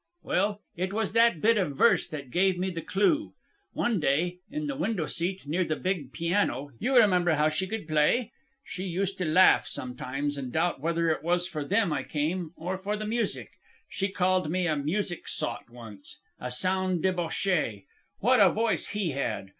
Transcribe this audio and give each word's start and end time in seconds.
Well, 0.23 0.61
it 0.75 0.93
was 0.93 1.11
that 1.13 1.41
bit 1.41 1.57
of 1.57 1.77
verse 1.77 2.07
that 2.07 2.31
gave 2.31 2.57
me 2.57 2.71
the 2.71 2.81
clue. 2.81 3.33
One 3.73 3.99
day, 3.99 4.39
in 4.49 4.65
the 4.65 4.75
window 4.75 5.05
seat 5.05 5.45
near 5.45 5.63
the 5.63 5.75
big 5.75 6.11
piano 6.11 6.71
you 6.79 6.97
remember 6.97 7.35
how 7.35 7.49
she 7.49 7.67
could 7.67 7.87
play? 7.87 8.31
She 8.65 8.83
used 8.83 9.19
to 9.19 9.25
laugh, 9.25 9.67
sometimes, 9.67 10.37
and 10.39 10.51
doubt 10.51 10.79
whether 10.81 11.09
it 11.11 11.21
was 11.21 11.47
for 11.47 11.63
them 11.63 11.93
I 11.93 12.01
came, 12.01 12.51
or 12.55 12.79
for 12.79 12.97
the 12.97 13.05
music. 13.05 13.51
She 13.91 14.09
called 14.09 14.49
me 14.49 14.65
a 14.65 14.75
'music 14.75 15.27
sot' 15.27 15.69
once, 15.69 16.19
a 16.39 16.49
'sound 16.49 17.03
debauchee.' 17.03 17.85
What 18.21 18.39
a 18.39 18.49
voice 18.49 18.87
he 18.87 19.11
had! 19.11 19.49